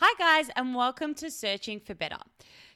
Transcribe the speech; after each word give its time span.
Hi, 0.00 0.14
guys, 0.16 0.48
and 0.54 0.76
welcome 0.76 1.12
to 1.14 1.28
Searching 1.28 1.80
for 1.80 1.92
Better. 1.92 2.20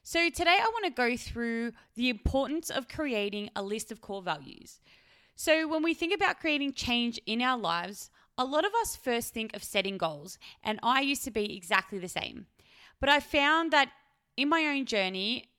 So, 0.03 0.29
today 0.29 0.59
I 0.61 0.69
want 0.73 0.87
to 0.87 0.91
go 0.91 1.17
through 1.17 1.71
the 1.95 2.09
importance 2.09 2.69
of 2.69 2.89
creating 2.89 3.49
a 3.55 3.63
list 3.63 3.93
of 3.93 4.01
core 4.01 4.23
values. 4.23 4.81
So, 5.37 5.69
when 5.69 5.85
we 5.85 5.95
think 5.95 6.13
about 6.13 6.41
creating 6.41 6.73
change 6.73 7.21
in 7.25 7.41
our 7.41 7.57
lives, 7.57 8.11
a 8.37 8.45
lot 8.45 8.65
of 8.65 8.73
us 8.81 8.97
first 8.97 9.33
think 9.33 9.55
of 9.55 9.63
setting 9.63 9.99
goals, 9.99 10.37
and 10.65 10.81
I 10.83 11.03
used 11.03 11.23
to 11.23 11.31
be 11.31 11.57
exactly 11.57 12.01
the 12.01 12.09
same. 12.09 12.47
But 12.99 13.09
I 13.09 13.21
found 13.21 13.71
that 13.73 13.93
in 14.37 14.49
my 14.49 14.65
own 14.65 14.85
journey, 14.85 15.53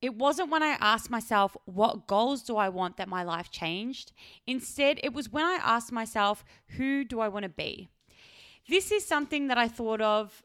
it 0.00 0.14
wasn't 0.14 0.50
when 0.50 0.62
I 0.62 0.78
asked 0.80 1.10
myself, 1.10 1.58
what 1.66 2.06
goals 2.06 2.42
do 2.42 2.56
I 2.56 2.70
want 2.70 2.96
that 2.96 3.06
my 3.06 3.22
life 3.22 3.50
changed? 3.50 4.12
Instead, 4.46 4.98
it 5.02 5.12
was 5.12 5.30
when 5.30 5.44
I 5.44 5.58
asked 5.62 5.92
myself, 5.92 6.42
who 6.78 7.04
do 7.04 7.20
I 7.20 7.28
want 7.28 7.42
to 7.42 7.50
be? 7.50 7.90
This 8.66 8.90
is 8.90 9.04
something 9.04 9.48
that 9.48 9.58
I 9.58 9.68
thought 9.68 10.00
of 10.00 10.42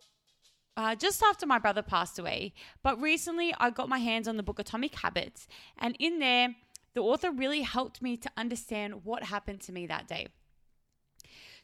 uh, 0.80 0.96
just 0.96 1.22
after 1.22 1.46
my 1.46 1.60
brother 1.60 1.82
passed 1.82 2.18
away. 2.18 2.54
But 2.82 3.02
recently, 3.02 3.54
I 3.60 3.70
got 3.70 3.90
my 3.90 3.98
hands 3.98 4.30
on 4.30 4.38
the 4.38 4.44
book 4.44 4.60
Atomic 4.60 4.96
Habits, 4.96 5.46
and 5.78 5.94
in 6.00 6.20
there, 6.20 6.56
the 6.94 7.02
author 7.02 7.32
really 7.32 7.64
helped 7.64 8.02
me 8.02 8.16
to 8.16 8.32
understand 8.38 9.04
what 9.04 9.24
happened 9.24 9.60
to 9.62 9.74
me 9.74 9.88
that 9.88 10.08
day. 10.08 10.28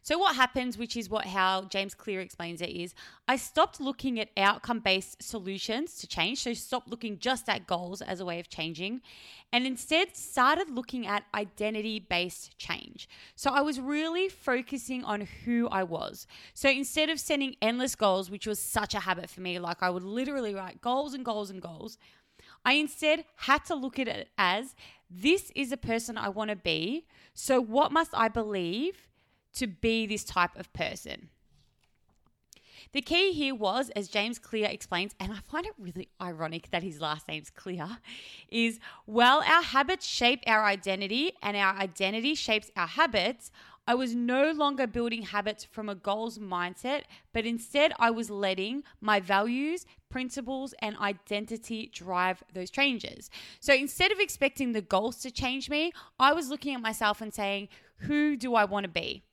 So 0.05 0.19
what 0.19 0.35
happens, 0.35 0.77
which 0.77 0.95
is 0.95 1.09
what 1.09 1.25
how 1.25 1.63
James 1.63 1.95
Clear 1.95 2.21
explains 2.21 2.61
it, 2.61 2.69
is 2.69 2.93
I 3.27 3.37
stopped 3.37 3.81
looking 3.81 4.19
at 4.19 4.29
outcome-based 4.37 5.23
solutions 5.23 5.95
to 5.95 6.05
change. 6.05 6.43
So 6.43 6.53
stopped 6.53 6.87
looking 6.87 7.17
just 7.17 7.49
at 7.49 7.65
goals 7.65 8.03
as 8.03 8.19
a 8.19 8.25
way 8.25 8.39
of 8.39 8.47
changing, 8.47 9.01
and 9.51 9.65
instead 9.65 10.15
started 10.15 10.69
looking 10.69 11.07
at 11.07 11.23
identity-based 11.33 12.55
change. 12.59 13.09
So 13.35 13.49
I 13.49 13.61
was 13.61 13.79
really 13.79 14.29
focusing 14.29 15.03
on 15.03 15.21
who 15.43 15.67
I 15.69 15.81
was. 15.81 16.27
So 16.53 16.69
instead 16.69 17.09
of 17.09 17.19
setting 17.19 17.55
endless 17.59 17.95
goals, 17.95 18.29
which 18.29 18.45
was 18.45 18.59
such 18.59 18.93
a 18.93 18.99
habit 18.99 19.27
for 19.27 19.41
me, 19.41 19.57
like 19.57 19.81
I 19.81 19.89
would 19.89 20.03
literally 20.03 20.53
write 20.53 20.81
goals 20.81 21.15
and 21.15 21.25
goals 21.25 21.49
and 21.49 21.59
goals. 21.59 21.97
I 22.63 22.73
instead 22.73 23.25
had 23.37 23.65
to 23.65 23.73
look 23.73 23.97
at 23.97 24.07
it 24.07 24.29
as 24.37 24.75
this 25.09 25.51
is 25.55 25.71
a 25.71 25.77
person 25.77 26.15
I 26.15 26.29
want 26.29 26.51
to 26.51 26.55
be. 26.55 27.07
So, 27.33 27.59
what 27.59 27.91
must 27.91 28.11
I 28.13 28.27
believe 28.27 29.07
to 29.55 29.67
be 29.67 30.05
this 30.05 30.23
type 30.23 30.57
of 30.57 30.71
person. 30.73 31.29
The 32.91 33.01
key 33.01 33.33
here 33.33 33.55
was, 33.55 33.89
as 33.89 34.07
James 34.07 34.39
Clear 34.39 34.69
explains, 34.69 35.13
and 35.19 35.33
I 35.33 35.39
find 35.39 35.65
it 35.65 35.73
really 35.77 36.07
ironic 36.21 36.71
that 36.71 36.83
his 36.83 37.01
last 37.01 37.27
name's 37.27 37.49
Clear, 37.49 37.97
is 38.47 38.79
well, 39.05 39.39
our 39.39 39.63
habits 39.63 40.05
shape 40.05 40.43
our 40.47 40.63
identity 40.63 41.33
and 41.41 41.57
our 41.57 41.75
identity 41.75 42.35
shapes 42.35 42.71
our 42.77 42.87
habits. 42.87 43.51
I 43.87 43.95
was 43.95 44.15
no 44.15 44.51
longer 44.51 44.87
building 44.87 45.23
habits 45.23 45.63
from 45.63 45.89
a 45.89 45.95
goals 45.95 46.39
mindset, 46.39 47.03
but 47.33 47.45
instead 47.45 47.91
I 47.99 48.11
was 48.11 48.29
letting 48.29 48.83
my 49.01 49.19
values, 49.19 49.85
principles, 50.09 50.73
and 50.79 50.97
identity 50.97 51.91
drive 51.93 52.43
those 52.53 52.71
changes. 52.71 53.29
So 53.59 53.73
instead 53.73 54.11
of 54.11 54.19
expecting 54.19 54.71
the 54.71 54.81
goals 54.81 55.17
to 55.17 55.31
change 55.31 55.69
me, 55.69 55.91
I 56.17 56.33
was 56.33 56.49
looking 56.49 56.73
at 56.73 56.81
myself 56.81 57.21
and 57.21 57.33
saying, 57.33 57.67
who 57.97 58.35
do 58.37 58.55
I 58.55 58.65
want 58.65 58.85
to 58.85 58.89
be? 58.89 59.23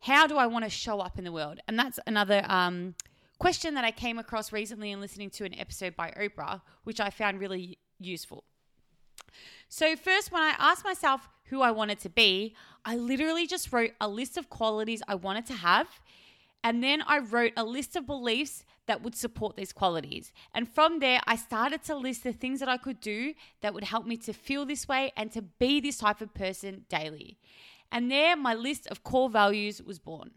How 0.00 0.26
do 0.26 0.36
I 0.36 0.46
want 0.46 0.64
to 0.64 0.70
show 0.70 1.00
up 1.00 1.18
in 1.18 1.24
the 1.24 1.32
world? 1.32 1.60
And 1.68 1.78
that's 1.78 2.00
another 2.06 2.42
um, 2.46 2.94
question 3.38 3.74
that 3.74 3.84
I 3.84 3.90
came 3.90 4.18
across 4.18 4.52
recently 4.52 4.90
in 4.90 5.00
listening 5.00 5.30
to 5.30 5.44
an 5.44 5.58
episode 5.58 5.94
by 5.94 6.10
Oprah, 6.10 6.62
which 6.84 7.00
I 7.00 7.10
found 7.10 7.38
really 7.38 7.78
useful. 7.98 8.44
So, 9.68 9.94
first, 9.96 10.32
when 10.32 10.42
I 10.42 10.54
asked 10.58 10.84
myself 10.84 11.28
who 11.44 11.62
I 11.62 11.70
wanted 11.70 12.00
to 12.00 12.08
be, 12.08 12.54
I 12.84 12.96
literally 12.96 13.46
just 13.46 13.72
wrote 13.72 13.92
a 14.00 14.08
list 14.08 14.36
of 14.36 14.48
qualities 14.48 15.02
I 15.06 15.14
wanted 15.14 15.46
to 15.46 15.54
have. 15.54 15.86
And 16.64 16.82
then 16.82 17.02
I 17.06 17.20
wrote 17.20 17.52
a 17.56 17.64
list 17.64 17.96
of 17.96 18.06
beliefs 18.06 18.64
that 18.86 19.02
would 19.02 19.14
support 19.14 19.56
these 19.56 19.72
qualities. 19.72 20.32
And 20.52 20.68
from 20.68 20.98
there, 20.98 21.20
I 21.26 21.36
started 21.36 21.82
to 21.84 21.94
list 21.94 22.24
the 22.24 22.32
things 22.32 22.60
that 22.60 22.68
I 22.68 22.76
could 22.76 23.00
do 23.00 23.34
that 23.60 23.72
would 23.72 23.84
help 23.84 24.06
me 24.06 24.16
to 24.18 24.32
feel 24.32 24.66
this 24.66 24.88
way 24.88 25.12
and 25.16 25.30
to 25.32 25.42
be 25.42 25.80
this 25.80 25.98
type 25.98 26.20
of 26.20 26.34
person 26.34 26.84
daily. 26.88 27.38
And 27.92 28.10
there, 28.10 28.36
my 28.36 28.54
list 28.54 28.86
of 28.88 29.02
core 29.02 29.30
values 29.30 29.82
was 29.82 29.98
born. 29.98 30.30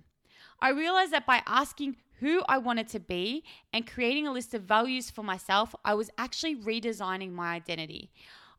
I 0.59 0.69
realized 0.69 1.11
that 1.11 1.25
by 1.25 1.41
asking 1.45 1.97
who 2.19 2.41
I 2.47 2.57
wanted 2.57 2.87
to 2.89 2.99
be 2.99 3.43
and 3.73 3.85
creating 3.85 4.27
a 4.27 4.31
list 4.31 4.53
of 4.53 4.63
values 4.63 5.09
for 5.09 5.23
myself, 5.23 5.75
I 5.83 5.93
was 5.93 6.09
actually 6.17 6.55
redesigning 6.55 7.33
my 7.33 7.53
identity. 7.53 8.11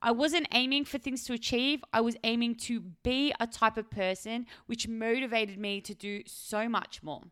I 0.02 0.10
wasn't 0.10 0.48
aiming 0.52 0.84
for 0.84 0.98
things 0.98 1.24
to 1.24 1.32
achieve, 1.32 1.82
I 1.92 2.02
was 2.02 2.16
aiming 2.24 2.56
to 2.56 2.80
be 3.02 3.32
a 3.40 3.46
type 3.46 3.78
of 3.78 3.90
person 3.90 4.46
which 4.66 4.86
motivated 4.86 5.58
me 5.58 5.80
to 5.80 5.94
do 5.94 6.22
so 6.26 6.68
much 6.68 7.02
more. 7.02 7.22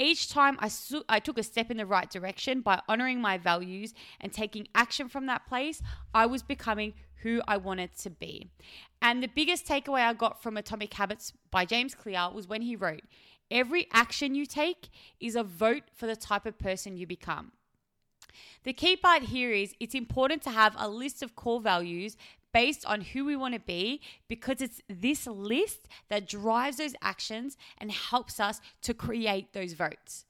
Each 0.00 0.30
time 0.30 0.56
I, 0.60 0.68
su- 0.68 1.04
I 1.10 1.20
took 1.20 1.36
a 1.36 1.42
step 1.42 1.70
in 1.70 1.76
the 1.76 1.84
right 1.84 2.08
direction 2.08 2.62
by 2.62 2.80
honoring 2.88 3.20
my 3.20 3.36
values 3.36 3.92
and 4.18 4.32
taking 4.32 4.66
action 4.74 5.10
from 5.10 5.26
that 5.26 5.46
place, 5.46 5.82
I 6.14 6.24
was 6.24 6.42
becoming 6.42 6.94
who 7.16 7.42
I 7.46 7.58
wanted 7.58 7.94
to 7.98 8.08
be. 8.08 8.48
And 9.02 9.22
the 9.22 9.28
biggest 9.28 9.66
takeaway 9.66 10.00
I 10.00 10.14
got 10.14 10.42
from 10.42 10.56
Atomic 10.56 10.94
Habits 10.94 11.34
by 11.50 11.66
James 11.66 11.94
Clear 11.94 12.30
was 12.32 12.48
when 12.48 12.62
he 12.62 12.76
wrote, 12.76 13.02
Every 13.50 13.88
action 13.92 14.34
you 14.34 14.46
take 14.46 14.88
is 15.20 15.36
a 15.36 15.42
vote 15.42 15.82
for 15.92 16.06
the 16.06 16.16
type 16.16 16.46
of 16.46 16.58
person 16.58 16.96
you 16.96 17.06
become. 17.06 17.52
The 18.62 18.72
key 18.72 18.96
part 18.96 19.24
here 19.24 19.50
is 19.50 19.74
it's 19.80 19.94
important 19.94 20.42
to 20.42 20.50
have 20.50 20.74
a 20.78 20.88
list 20.88 21.22
of 21.22 21.36
core 21.36 21.60
values 21.60 22.16
based 22.52 22.84
on 22.86 23.00
who 23.00 23.24
we 23.24 23.36
want 23.36 23.54
to 23.54 23.60
be 23.60 24.00
because 24.28 24.60
it's 24.60 24.80
this 24.88 25.26
list 25.26 25.88
that 26.08 26.28
drives 26.28 26.78
those 26.78 26.94
actions 27.02 27.56
and 27.78 27.90
helps 27.90 28.40
us 28.40 28.60
to 28.82 28.94
create 28.94 29.52
those 29.52 29.72
votes. 29.72 30.24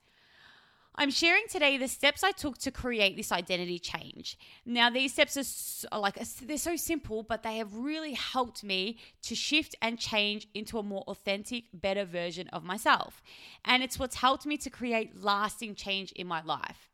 I'm 0.95 1.09
sharing 1.09 1.43
today 1.49 1.77
the 1.77 1.87
steps 1.87 2.21
I 2.21 2.31
took 2.31 2.57
to 2.59 2.71
create 2.71 3.15
this 3.15 3.31
identity 3.31 3.79
change. 3.79 4.37
Now, 4.65 4.89
these 4.89 5.13
steps 5.13 5.37
are, 5.37 5.43
so, 5.43 5.87
like 5.97 6.19
they're 6.41 6.57
so 6.57 6.75
simple, 6.75 7.23
but 7.23 7.43
they 7.43 7.57
have 7.57 7.73
really 7.73 8.13
helped 8.13 8.61
me 8.63 8.97
to 9.23 9.33
shift 9.33 9.73
and 9.81 9.97
change 9.97 10.47
into 10.53 10.77
a 10.77 10.83
more 10.83 11.03
authentic, 11.07 11.63
better 11.73 12.03
version 12.03 12.49
of 12.49 12.63
myself. 12.63 13.23
And 13.63 13.81
it's 13.81 13.97
what's 13.97 14.17
helped 14.17 14.45
me 14.45 14.57
to 14.57 14.69
create 14.69 15.23
lasting 15.23 15.75
change 15.75 16.11
in 16.11 16.27
my 16.27 16.43
life. 16.43 16.90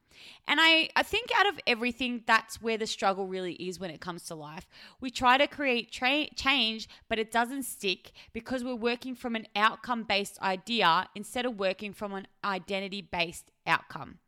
And 0.48 0.60
I, 0.62 0.90
I 0.96 1.04
think 1.04 1.30
out 1.38 1.48
of 1.48 1.60
everything, 1.68 2.24
that's 2.26 2.62
where 2.62 2.78
the 2.78 2.88
struggle 2.88 3.28
really 3.28 3.54
is 3.54 3.80
when 3.80 3.92
it 3.92 4.02
comes 4.02 4.24
to 4.26 4.36
life. 4.36 4.68
We 5.02 5.10
try 5.10 5.38
to 5.38 5.48
create 5.48 5.92
tra- 5.92 6.30
change, 6.36 6.88
but 7.10 7.20
it 7.20 7.32
doesn't 7.32 7.64
stick 7.64 8.12
because 8.34 8.64
we're 8.64 8.76
working 8.76 9.16
from 9.16 9.36
an 9.36 9.48
outcome 9.56 10.04
based 10.04 10.42
idea 10.42 11.10
instead 11.16 11.46
of 11.46 11.60
working 11.60 11.94
from 11.94 12.14
an 12.14 12.28
identity 12.44 13.02
based 13.02 13.52
outcome. 13.66 14.20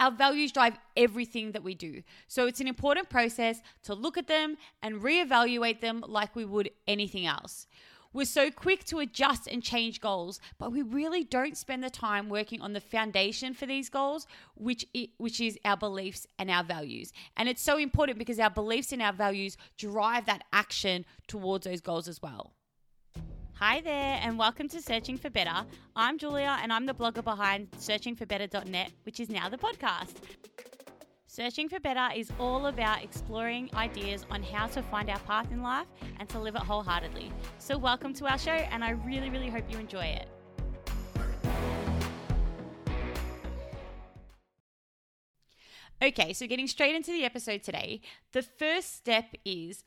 Our 0.00 0.10
values 0.10 0.52
drive 0.52 0.78
everything 0.96 1.52
that 1.52 1.62
we 1.62 1.74
do. 1.74 2.02
So 2.26 2.46
it's 2.46 2.60
an 2.60 2.66
important 2.66 3.08
process 3.08 3.60
to 3.84 3.94
look 3.94 4.18
at 4.18 4.26
them 4.26 4.56
and 4.82 5.00
reevaluate 5.00 5.80
them 5.80 6.04
like 6.06 6.34
we 6.34 6.44
would 6.44 6.70
anything 6.88 7.26
else. 7.26 7.66
We're 8.14 8.26
so 8.26 8.50
quick 8.50 8.84
to 8.84 8.98
adjust 8.98 9.46
and 9.46 9.62
change 9.62 9.98
goals, 10.02 10.38
but 10.58 10.70
we 10.70 10.82
really 10.82 11.24
don't 11.24 11.56
spend 11.56 11.82
the 11.82 11.88
time 11.88 12.28
working 12.28 12.60
on 12.60 12.74
the 12.74 12.80
foundation 12.80 13.54
for 13.54 13.64
these 13.64 13.88
goals, 13.88 14.26
which 14.54 14.84
which 15.16 15.40
is 15.40 15.58
our 15.64 15.78
beliefs 15.78 16.26
and 16.38 16.50
our 16.50 16.62
values. 16.62 17.10
And 17.38 17.48
it's 17.48 17.62
so 17.62 17.78
important 17.78 18.18
because 18.18 18.38
our 18.38 18.50
beliefs 18.50 18.92
and 18.92 19.00
our 19.00 19.14
values 19.14 19.56
drive 19.78 20.26
that 20.26 20.44
action 20.52 21.06
towards 21.26 21.64
those 21.64 21.80
goals 21.80 22.06
as 22.06 22.20
well. 22.20 22.52
Hi 23.54 23.80
there, 23.80 24.18
and 24.20 24.38
welcome 24.38 24.68
to 24.68 24.82
Searching 24.82 25.16
for 25.16 25.30
Better. 25.30 25.64
I'm 25.96 26.18
Julia, 26.18 26.58
and 26.62 26.70
I'm 26.70 26.84
the 26.84 26.94
blogger 26.94 27.24
behind 27.24 27.70
searchingforbetter.net, 27.72 28.90
which 29.04 29.20
is 29.20 29.30
now 29.30 29.48
the 29.48 29.56
podcast. 29.56 30.16
Searching 31.34 31.70
for 31.70 31.80
Better 31.80 32.10
is 32.14 32.30
all 32.38 32.66
about 32.66 33.02
exploring 33.02 33.70
ideas 33.72 34.26
on 34.30 34.42
how 34.42 34.66
to 34.66 34.82
find 34.82 35.08
our 35.08 35.18
path 35.20 35.50
in 35.50 35.62
life 35.62 35.86
and 36.20 36.28
to 36.28 36.38
live 36.38 36.56
it 36.56 36.60
wholeheartedly. 36.60 37.32
So, 37.56 37.78
welcome 37.78 38.12
to 38.12 38.26
our 38.26 38.36
show, 38.36 38.50
and 38.50 38.84
I 38.84 38.90
really, 38.90 39.30
really 39.30 39.48
hope 39.48 39.64
you 39.70 39.78
enjoy 39.78 40.04
it. 40.04 40.28
Okay, 46.02 46.34
so 46.34 46.46
getting 46.46 46.66
straight 46.66 46.94
into 46.94 47.12
the 47.12 47.24
episode 47.24 47.62
today, 47.62 48.02
the 48.32 48.42
first 48.42 48.94
step 48.94 49.34
is 49.42 49.84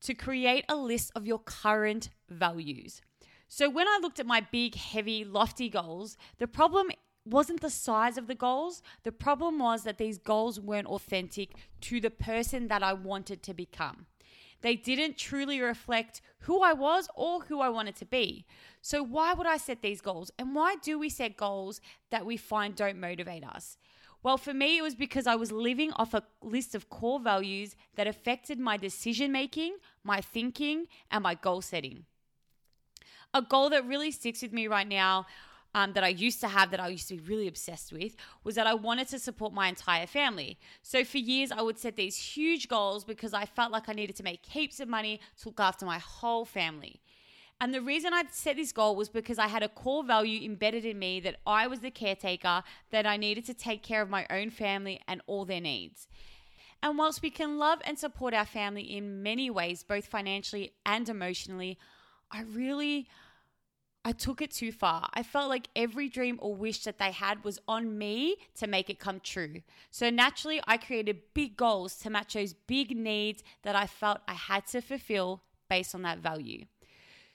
to 0.00 0.12
create 0.12 0.64
a 0.68 0.74
list 0.74 1.12
of 1.14 1.24
your 1.24 1.38
current 1.38 2.08
values. 2.28 3.00
So, 3.46 3.70
when 3.70 3.86
I 3.86 4.00
looked 4.02 4.18
at 4.18 4.26
my 4.26 4.40
big, 4.40 4.74
heavy, 4.74 5.24
lofty 5.24 5.68
goals, 5.68 6.16
the 6.38 6.48
problem 6.48 6.90
wasn't 7.24 7.60
the 7.60 7.70
size 7.70 8.18
of 8.18 8.26
the 8.26 8.34
goals. 8.34 8.82
The 9.02 9.12
problem 9.12 9.58
was 9.58 9.84
that 9.84 9.98
these 9.98 10.18
goals 10.18 10.60
weren't 10.60 10.88
authentic 10.88 11.54
to 11.82 12.00
the 12.00 12.10
person 12.10 12.68
that 12.68 12.82
I 12.82 12.92
wanted 12.92 13.42
to 13.44 13.54
become. 13.54 14.06
They 14.60 14.76
didn't 14.76 15.18
truly 15.18 15.60
reflect 15.60 16.22
who 16.40 16.62
I 16.62 16.72
was 16.72 17.08
or 17.14 17.42
who 17.42 17.60
I 17.60 17.68
wanted 17.68 17.96
to 17.96 18.06
be. 18.06 18.46
So, 18.80 19.02
why 19.02 19.34
would 19.34 19.46
I 19.46 19.58
set 19.58 19.82
these 19.82 20.00
goals? 20.00 20.30
And 20.38 20.54
why 20.54 20.76
do 20.76 20.98
we 20.98 21.10
set 21.10 21.36
goals 21.36 21.82
that 22.10 22.24
we 22.24 22.38
find 22.38 22.74
don't 22.74 22.98
motivate 22.98 23.44
us? 23.44 23.76
Well, 24.22 24.38
for 24.38 24.54
me, 24.54 24.78
it 24.78 24.82
was 24.82 24.94
because 24.94 25.26
I 25.26 25.36
was 25.36 25.52
living 25.52 25.92
off 25.92 26.14
a 26.14 26.22
list 26.40 26.74
of 26.74 26.88
core 26.88 27.20
values 27.20 27.76
that 27.96 28.06
affected 28.06 28.58
my 28.58 28.78
decision 28.78 29.30
making, 29.32 29.76
my 30.02 30.22
thinking, 30.22 30.86
and 31.10 31.22
my 31.22 31.34
goal 31.34 31.60
setting. 31.60 32.06
A 33.34 33.42
goal 33.42 33.68
that 33.68 33.86
really 33.86 34.10
sticks 34.10 34.40
with 34.40 34.54
me 34.54 34.66
right 34.66 34.88
now 34.88 35.26
um, 35.74 35.92
that 35.92 36.04
I 36.04 36.08
used 36.08 36.40
to 36.40 36.48
have 36.48 36.70
that 36.70 36.80
I 36.80 36.88
used 36.88 37.08
to 37.08 37.16
be 37.16 37.22
really 37.22 37.48
obsessed 37.48 37.92
with 37.92 38.16
was 38.44 38.54
that 38.54 38.66
I 38.66 38.74
wanted 38.74 39.08
to 39.08 39.18
support 39.18 39.52
my 39.52 39.68
entire 39.68 40.06
family. 40.06 40.58
So 40.82 41.04
for 41.04 41.18
years, 41.18 41.50
I 41.50 41.62
would 41.62 41.78
set 41.78 41.96
these 41.96 42.16
huge 42.16 42.68
goals 42.68 43.04
because 43.04 43.34
I 43.34 43.44
felt 43.44 43.72
like 43.72 43.88
I 43.88 43.92
needed 43.92 44.16
to 44.16 44.22
make 44.22 44.46
heaps 44.46 44.80
of 44.80 44.88
money 44.88 45.20
to 45.40 45.48
look 45.48 45.60
after 45.60 45.84
my 45.84 45.98
whole 45.98 46.44
family. 46.44 47.00
And 47.60 47.72
the 47.72 47.80
reason 47.80 48.12
I 48.12 48.24
set 48.30 48.56
this 48.56 48.72
goal 48.72 48.96
was 48.96 49.08
because 49.08 49.38
I 49.38 49.46
had 49.46 49.62
a 49.62 49.68
core 49.68 50.04
value 50.04 50.44
embedded 50.44 50.84
in 50.84 50.98
me 50.98 51.20
that 51.20 51.36
I 51.46 51.66
was 51.66 51.80
the 51.80 51.90
caretaker, 51.90 52.62
that 52.90 53.06
I 53.06 53.16
needed 53.16 53.46
to 53.46 53.54
take 53.54 53.82
care 53.82 54.02
of 54.02 54.10
my 54.10 54.26
own 54.28 54.50
family 54.50 55.00
and 55.06 55.22
all 55.26 55.44
their 55.44 55.60
needs. 55.60 56.08
And 56.82 56.98
whilst 56.98 57.22
we 57.22 57.30
can 57.30 57.58
love 57.58 57.80
and 57.84 57.98
support 57.98 58.34
our 58.34 58.44
family 58.44 58.82
in 58.82 59.22
many 59.22 59.50
ways, 59.50 59.82
both 59.82 60.06
financially 60.06 60.72
and 60.84 61.08
emotionally, 61.08 61.78
I 62.30 62.42
really 62.42 63.06
I 64.06 64.12
took 64.12 64.42
it 64.42 64.50
too 64.50 64.70
far. 64.70 65.08
I 65.14 65.22
felt 65.22 65.48
like 65.48 65.68
every 65.74 66.10
dream 66.10 66.38
or 66.42 66.54
wish 66.54 66.84
that 66.84 66.98
they 66.98 67.10
had 67.10 67.42
was 67.42 67.58
on 67.66 67.96
me 67.96 68.36
to 68.56 68.66
make 68.66 68.90
it 68.90 68.98
come 68.98 69.18
true. 69.18 69.62
So 69.90 70.10
naturally, 70.10 70.60
I 70.66 70.76
created 70.76 71.22
big 71.32 71.56
goals 71.56 71.96
to 72.00 72.10
match 72.10 72.34
those 72.34 72.52
big 72.52 72.94
needs 72.94 73.42
that 73.62 73.74
I 73.74 73.86
felt 73.86 74.18
I 74.28 74.34
had 74.34 74.66
to 74.68 74.82
fulfill 74.82 75.42
based 75.70 75.94
on 75.94 76.02
that 76.02 76.18
value. 76.18 76.66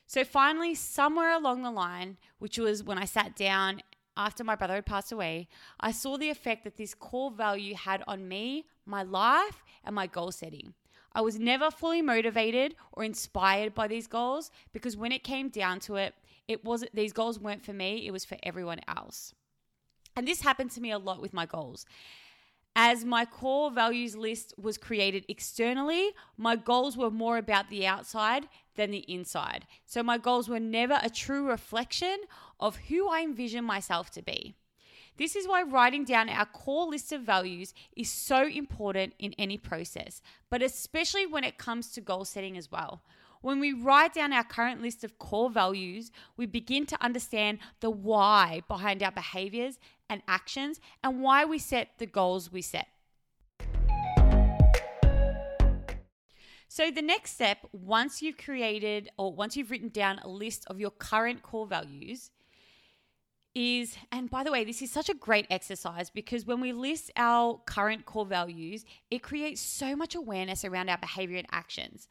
So 0.06 0.24
finally, 0.24 0.76
somewhere 0.76 1.36
along 1.36 1.64
the 1.64 1.72
line, 1.72 2.18
which 2.38 2.60
was 2.60 2.84
when 2.84 3.00
I 3.00 3.06
sat 3.06 3.36
down 3.36 3.82
after 4.16 4.44
my 4.44 4.56
brother 4.56 4.76
had 4.76 4.86
passed 4.86 5.12
away, 5.12 5.48
I 5.80 5.92
saw 5.92 6.18
the 6.18 6.30
effect 6.30 6.66
that 6.66 6.78
this 6.78 6.94
core 6.94 7.32
value 7.32 7.74
had 7.74 8.04
on 8.08 8.28
me, 8.28 8.66
my 8.86 9.02
life, 9.02 9.64
and 9.84 9.96
my 9.96 10.06
goal 10.06 10.32
setting. 10.32 10.74
I 11.14 11.22
was 11.22 11.40
never 11.40 11.72
fully 11.72 12.02
motivated 12.02 12.76
or 12.92 13.04
inspired 13.04 13.74
by 13.74 13.88
these 13.88 14.08
goals 14.08 14.52
because 14.72 14.96
when 14.96 15.12
it 15.12 15.24
came 15.24 15.50
down 15.50 15.80
to 15.82 15.96
it, 15.96 16.14
it 16.50 16.66
wasn't 16.66 16.94
these 16.94 17.14
goals 17.14 17.40
weren't 17.40 17.64
for 17.64 17.74
me, 17.74 18.06
it 18.06 18.12
was 18.12 18.26
for 18.26 18.38
everyone 18.44 18.82
else. 18.88 19.34
And 20.18 20.28
this 20.28 20.42
happened 20.42 20.72
to 20.72 20.82
me 20.82 20.92
a 20.92 20.98
lot 20.98 21.22
with 21.22 21.32
my 21.32 21.46
goals. 21.46 21.86
As 22.76 23.06
my 23.06 23.26
core 23.26 23.72
values 23.72 24.16
list 24.16 24.54
was 24.58 24.78
created 24.78 25.26
externally, 25.28 26.10
my 26.38 26.56
goals 26.56 26.98
were 26.98 27.12
more 27.12 27.38
about 27.38 27.70
the 27.70 27.86
outside 27.86 28.48
than 28.76 28.90
the 28.90 29.06
inside. 29.08 29.68
So 29.86 30.02
my 30.02 30.18
goals 30.18 30.50
were 30.50 30.60
never 30.60 31.00
a 31.02 31.10
true 31.10 31.48
reflection 31.48 32.18
of 32.60 32.78
who 32.88 33.10
I 33.10 33.22
envision 33.22 33.64
myself 33.64 34.10
to 34.12 34.22
be. 34.22 34.56
This 35.18 35.36
is 35.36 35.48
why 35.48 35.64
writing 35.64 36.06
down 36.06 36.30
our 36.30 36.46
core 36.46 36.88
list 36.88 37.12
of 37.12 37.22
values 37.22 37.74
is 37.96 38.10
so 38.10 38.48
important 38.48 39.14
in 39.20 39.36
any 39.38 39.58
process, 39.58 40.22
but 40.50 40.62
especially 40.62 41.26
when 41.26 41.44
it 41.44 41.58
comes 41.58 41.92
to 41.92 42.02
goal 42.02 42.26
setting 42.26 42.58
as 42.58 42.72
well. 42.72 43.04
When 43.42 43.62
we 43.62 43.72
write 43.72 44.14
down 44.14 44.34
our 44.34 44.44
current 44.44 44.82
list 44.82 45.06
of 45.06 45.18
core 45.18 45.50
values, 45.50 46.12
we 46.36 46.46
begin 46.46 46.86
to 46.88 47.02
understand 47.02 47.60
the 47.80 47.90
why 47.90 48.64
behind 48.68 49.02
our 49.02 49.12
behaviors 49.12 49.80
and 50.10 50.22
actions 50.28 50.82
and 51.02 51.22
why 51.22 51.46
we 51.46 51.58
set 51.58 52.00
the 52.00 52.06
goals 52.06 52.52
we 52.52 52.62
set. 52.62 52.88
So, 56.68 56.92
the 56.92 57.02
next 57.02 57.32
step, 57.32 57.60
once 57.72 58.22
you've 58.22 58.38
created 58.38 59.10
or 59.18 59.34
once 59.34 59.56
you've 59.56 59.72
written 59.72 59.90
down 59.90 60.20
a 60.20 60.28
list 60.28 60.66
of 60.68 60.80
your 60.80 60.92
current 60.92 61.42
core 61.42 61.66
values, 61.66 62.32
is, 63.56 63.98
and 64.12 64.30
by 64.30 64.44
the 64.44 64.52
way, 64.52 64.64
this 64.64 64.82
is 64.82 64.92
such 64.92 65.10
a 65.10 65.14
great 65.14 65.48
exercise 65.50 66.10
because 66.10 66.46
when 66.46 66.62
we 66.62 66.72
list 66.72 67.12
our 67.16 67.60
current 67.66 68.06
core 68.06 68.26
values, 68.26 68.86
it 69.10 69.24
creates 69.24 69.60
so 69.60 69.96
much 69.96 70.14
awareness 70.14 70.64
around 70.64 70.90
our 70.90 70.98
behavior 70.98 71.38
and 71.38 71.48
actions. 71.52 72.08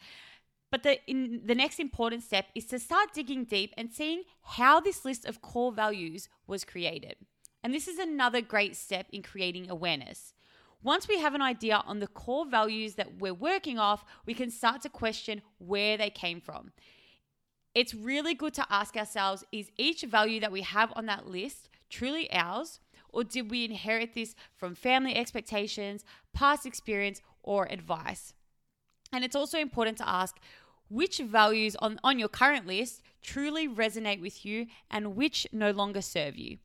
But 0.71 0.83
the 0.83 0.99
in, 1.07 1.43
the 1.45 1.55
next 1.55 1.81
important 1.81 2.23
step 2.23 2.47
is 2.55 2.67
to 2.67 2.79
start 2.79 3.15
digging 3.15 3.45
deep 3.45 3.73
and 3.77 3.93
seeing 3.93 4.23
how 4.43 4.81
this 4.81 5.05
list 5.05 5.25
of 5.25 5.41
core 5.41 5.73
values 5.73 6.29
was 6.47 6.65
created. 6.65 7.17
And 7.63 7.75
this 7.75 7.89
is 7.89 7.99
another 7.99 8.41
great 8.41 8.77
step 8.77 9.07
in 9.13 9.23
creating 9.23 9.71
awareness. 9.71 10.35
Once 10.83 11.09
we 11.09 11.19
have 11.19 11.35
an 11.35 11.43
idea 11.43 11.83
on 11.87 11.99
the 11.99 12.07
core 12.07 12.47
values 12.47 12.95
that 12.95 13.19
we're 13.19 13.35
working 13.35 13.79
off, 13.79 14.05
we 14.27 14.35
can 14.35 14.51
start 14.51 14.81
to 14.83 14.89
question 14.89 15.43
where 15.59 15.97
they 15.97 16.11
came 16.11 16.41
from. 16.41 16.71
It's 17.75 17.95
really 17.95 18.35
good 18.35 18.55
to 18.55 18.67
ask 18.71 18.97
ourselves 18.97 19.45
is 19.51 19.71
each 19.77 20.03
value 20.03 20.41
that 20.41 20.53
we 20.53 20.63
have 20.63 20.93
on 20.95 21.07
that 21.07 21.27
list 21.27 21.69
truly 21.89 22.31
ours? 22.33 22.81
Or 23.11 23.25
did 23.25 23.51
we 23.51 23.65
inherit 23.65 24.15
this 24.15 24.35
from 24.55 24.75
family 24.75 25.17
expectations, 25.17 26.05
past 26.35 26.67
experience, 26.67 27.23
or 27.43 27.67
advice? 27.71 28.35
And 29.13 29.25
it's 29.25 29.37
also 29.37 29.59
important 29.59 29.99
to 29.99 30.09
ask 30.09 30.37
which 30.89 31.19
values 31.19 31.77
on, 31.81 31.99
on 32.03 32.19
your 32.19 32.29
current 32.29 32.67
list 32.67 33.03
truly 33.23 33.69
resonate 33.69 34.21
with 34.21 34.45
you 34.45 34.67
and 34.91 35.17
which 35.17 35.47
no 35.53 35.71
longer 35.71 36.01
serve 36.01 36.37
you. 36.37 36.59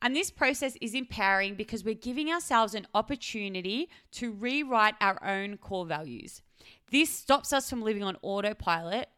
And 0.00 0.14
this 0.14 0.30
process 0.30 0.76
is 0.80 0.94
empowering 0.94 1.54
because 1.54 1.84
we're 1.84 1.94
giving 1.94 2.30
ourselves 2.30 2.74
an 2.74 2.86
opportunity 2.94 3.88
to 4.12 4.30
rewrite 4.30 4.94
our 5.00 5.22
own 5.24 5.56
core 5.56 5.86
values. 5.86 6.42
This 6.90 7.10
stops 7.10 7.52
us 7.52 7.68
from 7.68 7.82
living 7.82 8.02
on 8.02 8.16
autopilot 8.22 9.08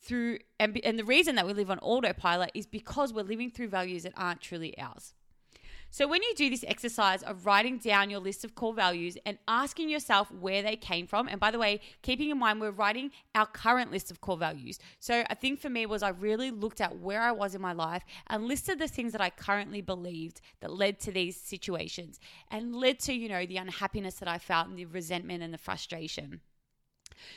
through, 0.00 0.38
and, 0.58 0.80
and 0.82 0.98
the 0.98 1.04
reason 1.04 1.34
that 1.34 1.46
we 1.46 1.52
live 1.52 1.70
on 1.70 1.78
autopilot 1.80 2.50
is 2.54 2.66
because 2.66 3.12
we're 3.12 3.22
living 3.22 3.50
through 3.50 3.68
values 3.68 4.04
that 4.04 4.14
aren't 4.16 4.40
truly 4.40 4.76
ours. 4.78 5.14
So, 5.92 6.06
when 6.06 6.22
you 6.22 6.34
do 6.36 6.48
this 6.48 6.64
exercise 6.68 7.24
of 7.24 7.46
writing 7.46 7.78
down 7.78 8.10
your 8.10 8.20
list 8.20 8.44
of 8.44 8.54
core 8.54 8.72
values 8.72 9.18
and 9.26 9.38
asking 9.48 9.88
yourself 9.88 10.30
where 10.30 10.62
they 10.62 10.76
came 10.76 11.08
from, 11.08 11.26
and 11.26 11.40
by 11.40 11.50
the 11.50 11.58
way, 11.58 11.80
keeping 12.02 12.30
in 12.30 12.38
mind 12.38 12.60
we're 12.60 12.70
writing 12.70 13.10
our 13.34 13.46
current 13.46 13.90
list 13.90 14.08
of 14.08 14.20
core 14.20 14.36
values. 14.36 14.78
So, 15.00 15.24
a 15.28 15.34
thing 15.34 15.56
for 15.56 15.68
me 15.68 15.86
was 15.86 16.04
I 16.04 16.10
really 16.10 16.52
looked 16.52 16.80
at 16.80 17.00
where 17.00 17.22
I 17.22 17.32
was 17.32 17.56
in 17.56 17.60
my 17.60 17.72
life 17.72 18.04
and 18.28 18.44
listed 18.44 18.78
the 18.78 18.86
things 18.86 19.10
that 19.12 19.20
I 19.20 19.30
currently 19.30 19.80
believed 19.80 20.40
that 20.60 20.72
led 20.72 21.00
to 21.00 21.10
these 21.10 21.36
situations 21.36 22.20
and 22.52 22.76
led 22.76 23.00
to, 23.00 23.12
you 23.12 23.28
know, 23.28 23.44
the 23.44 23.56
unhappiness 23.56 24.14
that 24.16 24.28
I 24.28 24.38
felt 24.38 24.68
and 24.68 24.78
the 24.78 24.84
resentment 24.84 25.42
and 25.42 25.52
the 25.52 25.58
frustration. 25.58 26.40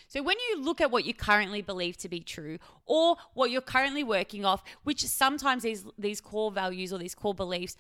So, 0.08 0.22
when 0.22 0.38
you 0.50 0.62
look 0.62 0.82
at 0.82 0.92
what 0.92 1.06
you 1.06 1.14
currently 1.14 1.62
believe 1.62 1.98
to 1.98 2.10
be 2.10 2.20
true 2.20 2.60
or 2.86 3.18
what 3.34 3.52
you're 3.52 3.62
currently 3.62 4.04
working 4.04 4.46
off, 4.46 4.64
which 4.84 5.06
sometimes 5.06 5.64
these, 5.64 5.86
these 5.98 6.22
core 6.22 6.52
values 6.52 6.94
or 6.94 6.98
these 6.98 7.16
core 7.16 7.34
beliefs 7.34 7.76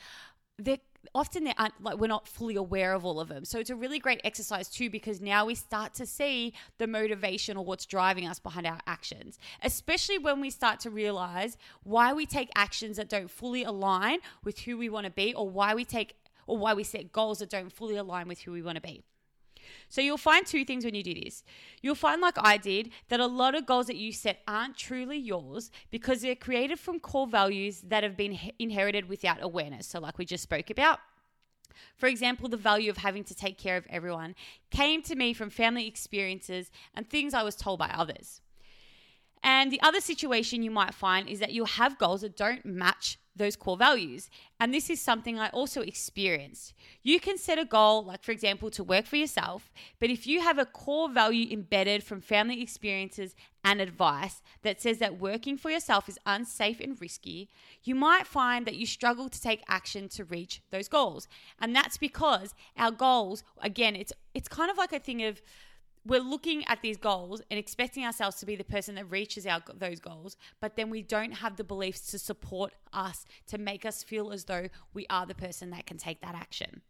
they're 0.57 0.77
often 1.13 1.43
they 1.43 1.53
aren't 1.57 1.81
like 1.83 1.97
we're 1.97 2.07
not 2.07 2.27
fully 2.27 2.55
aware 2.55 2.93
of 2.93 3.05
all 3.05 3.19
of 3.19 3.27
them. 3.27 3.45
So 3.45 3.59
it's 3.59 3.69
a 3.69 3.75
really 3.75 3.99
great 3.99 4.21
exercise 4.23 4.69
too 4.69 4.89
because 4.89 5.19
now 5.21 5.45
we 5.45 5.55
start 5.55 5.93
to 5.95 6.05
see 6.05 6.53
the 6.77 6.87
motivation 6.87 7.57
or 7.57 7.65
what's 7.65 7.85
driving 7.85 8.27
us 8.27 8.39
behind 8.39 8.65
our 8.65 8.79
actions. 8.87 9.37
Especially 9.61 10.17
when 10.17 10.39
we 10.39 10.49
start 10.49 10.79
to 10.81 10.89
realize 10.89 11.57
why 11.83 12.13
we 12.13 12.25
take 12.25 12.49
actions 12.55 12.97
that 12.97 13.09
don't 13.09 13.29
fully 13.29 13.63
align 13.63 14.19
with 14.43 14.59
who 14.59 14.77
we 14.77 14.89
want 14.89 15.05
to 15.05 15.11
be 15.11 15.33
or 15.33 15.49
why 15.49 15.75
we 15.75 15.85
take 15.85 16.15
or 16.47 16.57
why 16.57 16.73
we 16.73 16.83
set 16.83 17.11
goals 17.11 17.39
that 17.39 17.49
don't 17.49 17.71
fully 17.71 17.95
align 17.95 18.27
with 18.27 18.41
who 18.41 18.51
we 18.51 18.61
want 18.61 18.75
to 18.75 18.81
be. 18.81 19.03
So 19.89 20.01
you'll 20.01 20.17
find 20.17 20.45
two 20.45 20.65
things 20.65 20.85
when 20.85 20.95
you 20.95 21.03
do 21.03 21.13
this. 21.13 21.43
You'll 21.81 21.95
find, 21.95 22.21
like 22.21 22.37
I 22.37 22.57
did, 22.57 22.91
that 23.09 23.19
a 23.19 23.25
lot 23.25 23.55
of 23.55 23.65
goals 23.65 23.87
that 23.87 23.95
you 23.95 24.11
set 24.11 24.39
aren't 24.47 24.77
truly 24.77 25.17
yours 25.17 25.71
because 25.91 26.21
they're 26.21 26.35
created 26.35 26.79
from 26.79 26.99
core 26.99 27.27
values 27.27 27.81
that 27.81 28.03
have 28.03 28.17
been 28.17 28.37
inherited 28.59 29.09
without 29.09 29.41
awareness. 29.41 29.87
So, 29.87 29.99
like 29.99 30.17
we 30.17 30.25
just 30.25 30.43
spoke 30.43 30.69
about. 30.69 30.99
For 31.95 32.07
example, 32.07 32.49
the 32.49 32.57
value 32.57 32.89
of 32.89 32.97
having 32.97 33.23
to 33.25 33.35
take 33.35 33.57
care 33.57 33.77
of 33.77 33.87
everyone 33.89 34.35
came 34.69 35.01
to 35.03 35.15
me 35.15 35.33
from 35.33 35.49
family 35.49 35.87
experiences 35.87 36.71
and 36.93 37.09
things 37.09 37.33
I 37.33 37.43
was 37.43 37.55
told 37.55 37.79
by 37.79 37.89
others. 37.89 38.41
And 39.43 39.71
the 39.71 39.81
other 39.81 39.99
situation 39.99 40.63
you 40.63 40.71
might 40.71 40.93
find 40.93 41.27
is 41.27 41.39
that 41.39 41.51
you'll 41.51 41.65
have 41.65 41.99
goals 41.99 42.21
that 42.21 42.37
don't 42.37 42.65
match 42.65 43.17
those 43.35 43.55
core 43.55 43.77
values. 43.77 44.29
And 44.59 44.73
this 44.73 44.89
is 44.89 45.01
something 45.01 45.39
I 45.39 45.49
also 45.49 45.81
experienced. 45.81 46.73
You 47.01 47.19
can 47.19 47.37
set 47.37 47.57
a 47.57 47.65
goal, 47.65 48.05
like 48.05 48.23
for 48.23 48.31
example, 48.31 48.69
to 48.71 48.83
work 48.83 49.05
for 49.05 49.15
yourself, 49.15 49.71
but 49.99 50.09
if 50.09 50.27
you 50.27 50.41
have 50.41 50.59
a 50.59 50.65
core 50.65 51.09
value 51.09 51.51
embedded 51.51 52.03
from 52.03 52.21
family 52.21 52.61
experiences 52.61 53.35
and 53.63 53.81
advice 53.81 54.41
that 54.61 54.81
says 54.81 54.99
that 54.99 55.19
working 55.19 55.57
for 55.57 55.71
yourself 55.71 56.07
is 56.07 56.19
unsafe 56.25 56.79
and 56.79 56.99
risky, 57.01 57.49
you 57.83 57.95
might 57.95 58.27
find 58.27 58.65
that 58.67 58.75
you 58.75 58.85
struggle 58.85 59.29
to 59.29 59.41
take 59.41 59.63
action 59.67 60.07
to 60.09 60.25
reach 60.25 60.61
those 60.69 60.87
goals. 60.87 61.27
And 61.59 61.75
that's 61.75 61.97
because 61.97 62.53
our 62.77 62.91
goals, 62.91 63.43
again, 63.61 63.95
it's 63.95 64.13
it's 64.33 64.47
kind 64.47 64.71
of 64.71 64.77
like 64.77 64.93
a 64.93 64.99
thing 64.99 65.23
of 65.23 65.41
we're 66.05 66.19
looking 66.19 66.65
at 66.67 66.81
these 66.81 66.97
goals 66.97 67.41
and 67.49 67.57
expecting 67.57 68.05
ourselves 68.05 68.37
to 68.37 68.45
be 68.45 68.55
the 68.55 68.63
person 68.63 68.95
that 68.95 69.09
reaches 69.09 69.45
our 69.45 69.61
those 69.75 69.99
goals, 69.99 70.35
but 70.59 70.75
then 70.75 70.89
we 70.89 71.01
don't 71.01 71.31
have 71.31 71.55
the 71.55 71.63
beliefs 71.63 72.11
to 72.11 72.19
support 72.19 72.73
us 72.91 73.25
to 73.47 73.57
make 73.57 73.85
us 73.85 74.03
feel 74.03 74.31
as 74.31 74.45
though 74.45 74.67
we 74.93 75.05
are 75.09 75.25
the 75.25 75.35
person 75.35 75.69
that 75.69 75.85
can 75.85 75.97
take 75.97 76.21
that 76.21 76.35
action. 76.35 76.81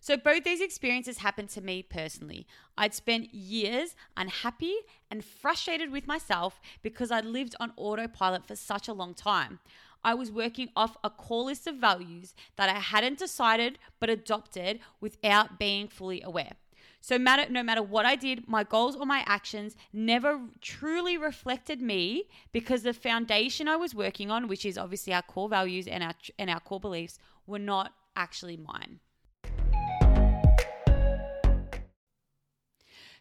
So 0.00 0.18
both 0.18 0.44
these 0.44 0.60
experiences 0.60 1.18
happened 1.18 1.48
to 1.50 1.62
me 1.62 1.82
personally. 1.82 2.46
I'd 2.76 2.92
spent 2.92 3.32
years 3.32 3.96
unhappy 4.16 4.74
and 5.10 5.24
frustrated 5.24 5.90
with 5.90 6.06
myself 6.06 6.60
because 6.82 7.10
I'd 7.10 7.24
lived 7.24 7.54
on 7.58 7.72
autopilot 7.76 8.46
for 8.46 8.54
such 8.54 8.86
a 8.86 8.92
long 8.92 9.14
time. 9.14 9.60
I 10.04 10.12
was 10.12 10.30
working 10.30 10.68
off 10.76 10.98
a 11.02 11.08
core 11.08 11.44
list 11.44 11.66
of 11.66 11.76
values 11.76 12.34
that 12.56 12.68
I 12.68 12.80
hadn't 12.80 13.18
decided 13.18 13.78
but 13.98 14.10
adopted 14.10 14.80
without 15.00 15.58
being 15.58 15.88
fully 15.88 16.20
aware. 16.20 16.56
So 17.04 17.18
matter 17.18 17.44
no 17.52 17.62
matter 17.62 17.82
what 17.82 18.06
I 18.06 18.16
did, 18.16 18.48
my 18.48 18.64
goals 18.64 18.96
or 18.96 19.04
my 19.04 19.22
actions 19.26 19.76
never 19.92 20.40
truly 20.62 21.18
reflected 21.18 21.82
me 21.82 22.30
because 22.50 22.82
the 22.82 22.94
foundation 22.94 23.68
I 23.68 23.76
was 23.76 23.94
working 23.94 24.30
on, 24.30 24.48
which 24.48 24.64
is 24.64 24.78
obviously 24.78 25.12
our 25.12 25.20
core 25.20 25.50
values 25.50 25.86
and 25.86 26.02
our 26.02 26.14
and 26.38 26.48
our 26.48 26.60
core 26.60 26.80
beliefs, 26.80 27.18
were 27.46 27.58
not 27.58 27.92
actually 28.16 28.56
mine. 28.56 29.00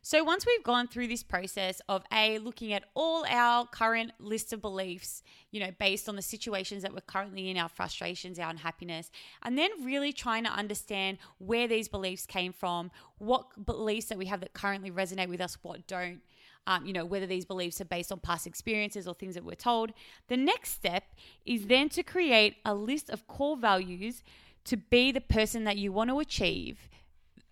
So 0.06 0.22
once 0.22 0.46
we've 0.46 0.64
gone 0.66 0.90
through 0.90 1.08
this 1.08 1.24
process 1.24 1.82
of 1.88 2.04
a 2.12 2.38
looking 2.40 2.74
at 2.74 2.84
all 2.94 3.24
our 3.26 3.66
current 3.66 4.12
list 4.20 4.52
of 4.52 4.62
beliefs, 4.62 5.24
you 5.52 5.62
know, 5.62 5.70
based 5.80 6.10
on 6.10 6.18
the 6.18 6.22
situations 6.22 6.84
that 6.84 6.92
we're 6.92 7.00
currently 7.00 7.50
in, 7.50 7.56
our 7.56 7.70
frustrations, 7.70 8.38
our 8.38 8.50
unhappiness, 8.50 9.10
and 9.44 9.58
then 9.58 9.70
really 9.82 10.12
trying 10.12 10.44
to 10.44 10.50
understand 10.50 11.20
where 11.38 11.70
these 11.70 11.88
beliefs 11.88 12.26
came 12.26 12.52
from, 12.52 12.92
what 13.20 13.66
beliefs 13.66 14.08
that 14.08 14.18
we 14.18 14.26
have 14.26 14.42
that 14.42 14.52
currently 14.52 14.92
resonate 14.92 15.30
with 15.30 15.40
us, 15.40 15.58
what 15.62 15.88
don't. 15.88 16.20
Um, 16.68 16.86
you 16.86 16.92
know, 16.94 17.06
whether 17.06 17.26
these 17.26 17.46
beliefs 17.46 17.80
are 17.80 17.86
based 17.86 18.12
on 18.12 18.20
past 18.20 18.46
experiences 18.46 19.08
or 19.08 19.14
things 19.14 19.36
that 19.36 19.44
we're 19.44 19.56
told. 19.56 19.92
The 20.28 20.38
next 20.38 20.72
step 20.72 21.04
is 21.46 21.68
then 21.68 21.88
to 21.90 22.04
create 22.04 22.56
a 22.66 22.74
list 22.74 23.10
of 23.10 23.28
core 23.28 23.58
values 23.58 24.24
to 24.66 24.78
be 24.78 25.12
the 25.12 25.22
person 25.22 25.66
that 25.66 25.78
you 25.78 25.92
want 25.92 26.10
to 26.10 26.20
achieve 26.20 26.90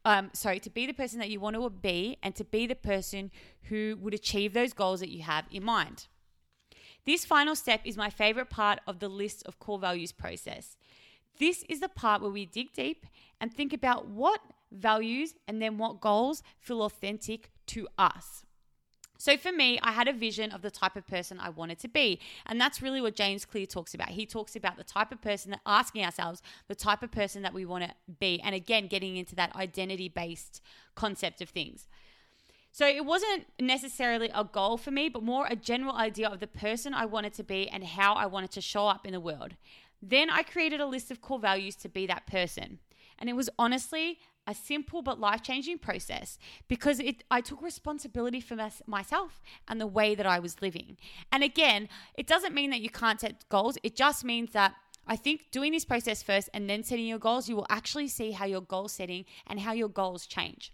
um, 0.05 0.29
sorry, 0.33 0.59
to 0.59 0.69
be 0.69 0.85
the 0.85 0.93
person 0.93 1.19
that 1.19 1.29
you 1.29 1.39
want 1.39 1.55
to 1.55 1.69
be 1.69 2.17
and 2.23 2.35
to 2.35 2.43
be 2.43 2.65
the 2.65 2.75
person 2.75 3.31
who 3.63 3.97
would 4.01 4.13
achieve 4.13 4.53
those 4.53 4.73
goals 4.73 4.99
that 4.99 5.09
you 5.09 5.21
have 5.23 5.45
in 5.51 5.63
mind. 5.63 6.07
This 7.05 7.25
final 7.25 7.55
step 7.55 7.81
is 7.83 7.97
my 7.97 8.09
favorite 8.09 8.49
part 8.49 8.79
of 8.85 8.99
the 8.99 9.09
list 9.09 9.43
of 9.45 9.59
core 9.59 9.79
values 9.79 10.11
process. 10.11 10.77
This 11.39 11.63
is 11.69 11.79
the 11.79 11.89
part 11.89 12.21
where 12.21 12.31
we 12.31 12.45
dig 12.45 12.73
deep 12.73 13.05
and 13.39 13.53
think 13.53 13.73
about 13.73 14.07
what 14.07 14.41
values 14.71 15.33
and 15.47 15.61
then 15.61 15.77
what 15.77 16.01
goals 16.01 16.43
feel 16.59 16.83
authentic 16.83 17.51
to 17.67 17.87
us. 17.97 18.45
So 19.21 19.37
for 19.37 19.51
me, 19.51 19.79
I 19.83 19.91
had 19.91 20.07
a 20.07 20.13
vision 20.13 20.51
of 20.51 20.63
the 20.63 20.71
type 20.71 20.95
of 20.95 21.05
person 21.05 21.39
I 21.39 21.49
wanted 21.49 21.77
to 21.81 21.87
be. 21.87 22.19
And 22.47 22.59
that's 22.59 22.81
really 22.81 23.01
what 23.01 23.15
James 23.15 23.45
Clear 23.45 23.67
talks 23.67 23.93
about. 23.93 24.09
He 24.09 24.25
talks 24.25 24.55
about 24.55 24.77
the 24.77 24.83
type 24.83 25.11
of 25.11 25.21
person 25.21 25.51
that 25.51 25.59
asking 25.63 26.03
ourselves 26.03 26.41
the 26.67 26.73
type 26.73 27.03
of 27.03 27.11
person 27.11 27.43
that 27.43 27.53
we 27.53 27.63
want 27.63 27.83
to 27.83 27.93
be. 28.19 28.41
And 28.41 28.55
again, 28.55 28.87
getting 28.87 29.17
into 29.17 29.35
that 29.35 29.55
identity 29.55 30.09
based 30.09 30.59
concept 30.95 31.39
of 31.39 31.49
things. 31.49 31.87
So 32.71 32.87
it 32.87 33.05
wasn't 33.05 33.45
necessarily 33.59 34.31
a 34.33 34.43
goal 34.43 34.77
for 34.77 34.89
me, 34.89 35.07
but 35.07 35.21
more 35.21 35.45
a 35.45 35.55
general 35.55 35.95
idea 35.95 36.27
of 36.27 36.39
the 36.39 36.47
person 36.47 36.95
I 36.95 37.05
wanted 37.05 37.35
to 37.35 37.43
be 37.43 37.69
and 37.69 37.83
how 37.83 38.15
I 38.15 38.25
wanted 38.25 38.49
to 38.53 38.61
show 38.61 38.87
up 38.87 39.05
in 39.05 39.13
the 39.13 39.19
world. 39.19 39.53
Then 40.01 40.31
I 40.31 40.41
created 40.41 40.81
a 40.81 40.87
list 40.87 41.11
of 41.11 41.21
core 41.21 41.37
values 41.37 41.75
to 41.75 41.89
be 41.89 42.07
that 42.07 42.25
person. 42.25 42.79
And 43.19 43.29
it 43.29 43.35
was 43.35 43.51
honestly 43.59 44.17
a 44.47 44.55
simple 44.55 45.01
but 45.01 45.19
life 45.19 45.41
changing 45.41 45.77
process 45.77 46.37
because 46.67 46.99
it, 46.99 47.23
I 47.29 47.41
took 47.41 47.61
responsibility 47.61 48.41
for 48.41 48.57
myself 48.87 49.41
and 49.67 49.79
the 49.79 49.87
way 49.87 50.15
that 50.15 50.25
I 50.25 50.39
was 50.39 50.61
living. 50.61 50.97
And 51.31 51.43
again, 51.43 51.89
it 52.15 52.27
doesn't 52.27 52.55
mean 52.55 52.69
that 52.71 52.81
you 52.81 52.89
can't 52.89 53.21
set 53.21 53.47
goals, 53.49 53.77
it 53.83 53.95
just 53.95 54.23
means 54.23 54.51
that 54.53 54.75
I 55.07 55.15
think 55.15 55.51
doing 55.51 55.71
this 55.71 55.85
process 55.85 56.23
first 56.23 56.49
and 56.53 56.69
then 56.69 56.83
setting 56.83 57.07
your 57.07 57.19
goals, 57.19 57.49
you 57.49 57.55
will 57.55 57.67
actually 57.69 58.07
see 58.07 58.31
how 58.31 58.45
your 58.45 58.61
goal 58.61 58.87
setting 58.87 59.25
and 59.47 59.59
how 59.59 59.73
your 59.73 59.89
goals 59.89 60.25
change. 60.25 60.73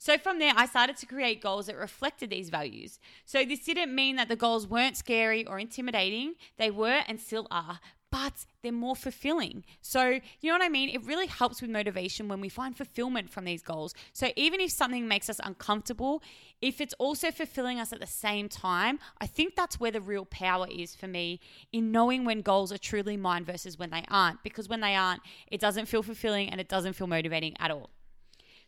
So 0.00 0.16
from 0.16 0.38
there, 0.38 0.52
I 0.56 0.66
started 0.66 0.96
to 0.98 1.06
create 1.06 1.42
goals 1.42 1.66
that 1.66 1.76
reflected 1.76 2.30
these 2.30 2.50
values. 2.50 3.00
So 3.24 3.44
this 3.44 3.64
didn't 3.64 3.92
mean 3.92 4.14
that 4.16 4.28
the 4.28 4.36
goals 4.36 4.66
weren't 4.66 4.96
scary 4.96 5.44
or 5.44 5.58
intimidating, 5.58 6.34
they 6.56 6.70
were 6.70 7.02
and 7.08 7.20
still 7.20 7.48
are, 7.50 7.80
but 8.10 8.46
they're 8.62 8.72
more 8.72 8.96
fulfilling. 8.96 9.64
So, 9.80 10.20
you 10.40 10.50
know 10.50 10.54
what 10.54 10.62
I 10.62 10.68
mean? 10.68 10.88
It 10.88 11.04
really 11.04 11.26
helps 11.26 11.60
with 11.60 11.70
motivation 11.70 12.28
when 12.28 12.40
we 12.40 12.48
find 12.48 12.76
fulfillment 12.76 13.30
from 13.30 13.44
these 13.44 13.62
goals. 13.62 13.94
So, 14.12 14.30
even 14.36 14.60
if 14.60 14.70
something 14.70 15.06
makes 15.06 15.28
us 15.28 15.40
uncomfortable, 15.44 16.22
if 16.60 16.80
it's 16.80 16.94
also 16.98 17.30
fulfilling 17.30 17.78
us 17.78 17.92
at 17.92 18.00
the 18.00 18.06
same 18.06 18.48
time, 18.48 18.98
I 19.20 19.26
think 19.26 19.56
that's 19.56 19.78
where 19.78 19.90
the 19.90 20.00
real 20.00 20.24
power 20.24 20.66
is 20.70 20.94
for 20.94 21.06
me 21.06 21.40
in 21.72 21.92
knowing 21.92 22.24
when 22.24 22.40
goals 22.40 22.72
are 22.72 22.78
truly 22.78 23.16
mine 23.16 23.44
versus 23.44 23.78
when 23.78 23.90
they 23.90 24.04
aren't. 24.08 24.42
Because 24.42 24.68
when 24.68 24.80
they 24.80 24.94
aren't, 24.94 25.20
it 25.48 25.60
doesn't 25.60 25.86
feel 25.86 26.02
fulfilling 26.02 26.48
and 26.48 26.60
it 26.60 26.68
doesn't 26.68 26.94
feel 26.94 27.06
motivating 27.06 27.56
at 27.58 27.70
all. 27.70 27.90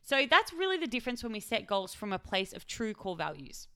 So, 0.02 0.26
that's 0.28 0.52
really 0.52 0.76
the 0.76 0.87
difference 0.87 1.23
when 1.23 1.32
we 1.32 1.40
set 1.40 1.66
goals 1.66 1.94
from 1.94 2.12
a 2.12 2.18
place 2.18 2.52
of 2.52 2.66
true 2.66 2.94
core 2.94 3.16
values. 3.16 3.68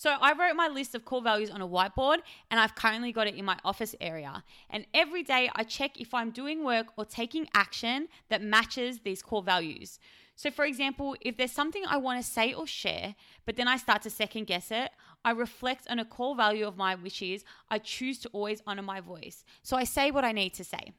So 0.00 0.16
I 0.18 0.32
wrote 0.32 0.56
my 0.56 0.68
list 0.68 0.94
of 0.94 1.04
core 1.04 1.20
values 1.20 1.50
on 1.50 1.60
a 1.60 1.68
whiteboard 1.68 2.20
and 2.50 2.58
I've 2.58 2.74
currently 2.74 3.12
got 3.12 3.26
it 3.26 3.34
in 3.34 3.44
my 3.44 3.58
office 3.66 3.94
area. 4.00 4.42
And 4.70 4.86
every 4.94 5.22
day 5.22 5.50
I 5.54 5.62
check 5.62 6.00
if 6.00 6.14
I'm 6.14 6.30
doing 6.30 6.64
work 6.64 6.86
or 6.96 7.04
taking 7.04 7.46
action 7.52 8.08
that 8.30 8.40
matches 8.40 9.00
these 9.00 9.20
core 9.20 9.42
values. 9.42 9.98
So, 10.36 10.50
for 10.50 10.64
example, 10.64 11.16
if 11.20 11.36
there's 11.36 11.52
something 11.52 11.84
I 11.86 11.98
want 11.98 12.18
to 12.18 12.26
say 12.26 12.54
or 12.54 12.66
share, 12.66 13.14
but 13.44 13.56
then 13.56 13.68
I 13.68 13.76
start 13.76 14.00
to 14.04 14.08
second 14.08 14.46
guess 14.46 14.70
it, 14.70 14.90
I 15.22 15.32
reflect 15.32 15.86
on 15.90 15.98
a 15.98 16.06
core 16.06 16.34
value 16.34 16.66
of 16.66 16.78
mine, 16.78 17.02
which 17.02 17.20
is 17.20 17.44
I 17.70 17.76
choose 17.76 18.18
to 18.20 18.30
always 18.30 18.62
honor 18.66 18.80
my 18.80 19.02
voice. 19.02 19.44
So 19.62 19.76
I 19.76 19.84
say 19.84 20.10
what 20.10 20.24
I 20.24 20.32
need 20.32 20.54
to 20.54 20.64
say. 20.64 20.94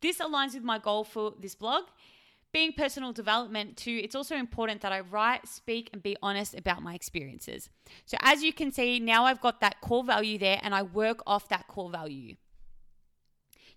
This 0.00 0.20
aligns 0.20 0.54
with 0.54 0.64
my 0.64 0.78
goal 0.78 1.04
for 1.04 1.34
this 1.38 1.54
blog 1.54 1.84
being 2.52 2.72
personal 2.72 3.12
development 3.12 3.76
too, 3.76 4.00
it's 4.02 4.14
also 4.14 4.36
important 4.36 4.80
that 4.80 4.92
I 4.92 5.00
write, 5.00 5.46
speak, 5.46 5.90
and 5.92 6.02
be 6.02 6.16
honest 6.22 6.54
about 6.54 6.82
my 6.82 6.94
experiences. 6.94 7.68
So, 8.06 8.16
as 8.20 8.42
you 8.42 8.52
can 8.52 8.72
see, 8.72 9.00
now 9.00 9.24
I've 9.24 9.40
got 9.40 9.60
that 9.60 9.80
core 9.80 10.04
value 10.04 10.38
there 10.38 10.58
and 10.62 10.74
I 10.74 10.82
work 10.82 11.20
off 11.26 11.48
that 11.48 11.68
core 11.68 11.90
value 11.90 12.36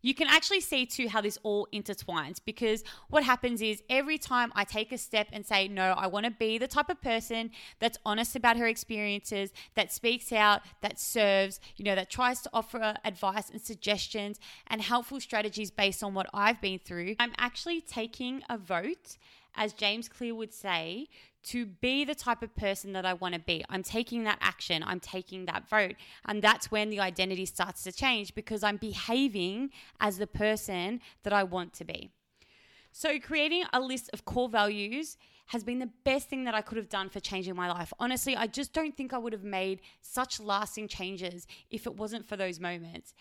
you 0.02 0.14
can 0.14 0.28
actually 0.28 0.62
see 0.62 0.86
too 0.86 1.08
how 1.08 1.22
this 1.22 1.38
all 1.44 1.68
intertwines 1.74 2.40
because 2.44 2.84
what 3.10 3.24
happens 3.24 3.62
is 3.62 3.82
every 3.90 4.18
time 4.18 4.52
I 4.56 4.64
take 4.64 4.92
a 4.92 4.98
step 4.98 5.28
and 5.32 5.46
say, 5.46 5.68
no, 5.68 5.94
I 5.98 6.08
want 6.08 6.26
to 6.26 6.32
be 6.32 6.58
the 6.58 6.68
type 6.68 6.90
of 6.90 7.02
person 7.02 7.52
that's 7.80 7.98
honest 8.06 8.36
about 8.36 8.58
her 8.58 8.68
experiences, 8.68 9.52
that 9.76 9.92
speaks 9.92 10.32
out, 10.32 10.62
that 10.82 11.00
serves, 11.00 11.60
you 11.78 11.86
know, 11.86 11.96
that 11.96 12.10
tries 12.10 12.42
to 12.42 12.50
offer 12.54 12.96
advice 13.06 13.50
and 13.50 13.62
suggestions 13.62 14.40
and 14.68 14.82
helpful 14.82 15.20
strategies 15.20 15.72
based 15.72 16.04
on 16.04 16.14
what 16.14 16.28
I've 16.34 16.62
been 16.62 16.80
through, 16.80 17.16
I'm 17.20 17.34
actually 17.38 17.82
taking 17.82 18.44
a 18.50 18.58
vote 18.58 19.18
as 19.56 19.74
James 19.74 20.08
Clear 20.08 20.36
would 20.36 20.54
say, 20.54 21.08
to 21.44 21.66
be 21.66 22.06
the 22.06 22.16
type 22.16 22.44
of 22.44 22.56
person 22.56 22.94
that 22.94 23.06
I 23.06 23.14
want 23.14 23.34
to 23.34 23.40
be. 23.40 23.64
I'm 23.70 23.84
taking 23.84 24.24
that 24.26 24.38
action, 24.42 24.84
I'm 24.86 25.00
taking 25.00 25.46
that 25.46 25.68
vote. 25.68 25.96
And 26.26 26.42
that's 26.42 26.72
when 26.72 26.90
the 26.90 27.00
identity 27.00 27.46
starts 27.46 27.84
to 27.84 27.92
change 27.92 28.36
because 28.36 28.64
I'm 28.64 28.78
behaving 28.78 29.72
as 30.00 30.18
the 30.18 30.28
person 30.28 31.02
that 31.24 31.34
I 31.34 31.44
want 31.44 31.74
to 31.74 31.86
be. 31.86 32.12
So, 32.92 33.20
creating 33.20 33.64
a 33.72 33.80
list 33.80 34.10
of 34.14 34.26
core 34.26 34.50
values 34.50 35.18
has 35.48 35.64
been 35.64 35.80
the 35.80 35.90
best 36.04 36.30
thing 36.30 36.44
that 36.44 36.54
I 36.54 36.62
could 36.62 36.78
have 36.78 36.90
done 36.90 37.10
for 37.10 37.20
changing 37.20 37.56
my 37.56 37.70
life. 37.70 37.92
Honestly, 38.00 38.36
I 38.36 38.48
just 38.48 38.74
don't 38.74 38.96
think 38.96 39.14
I 39.14 39.18
would 39.18 39.34
have 39.34 39.44
made 39.44 39.82
such 40.02 40.40
lasting 40.40 40.88
changes 40.88 41.48
if 41.70 41.86
it 41.86 41.96
wasn't 41.96 42.28
for 42.28 42.38
those 42.38 42.60
moments. 42.60 43.14